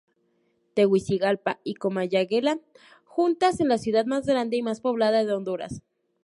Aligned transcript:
Tegucigalpa 0.73 1.59
y 1.63 1.75
Comayagüela, 1.75 2.59
juntas, 3.05 3.59
es 3.59 3.67
la 3.67 3.77
ciudad 3.77 4.07
más 4.07 4.25
grande 4.25 4.57
y 4.57 4.63
más 4.63 4.81
poblada 4.81 5.23
de 5.23 5.31
Honduras. 5.33 5.83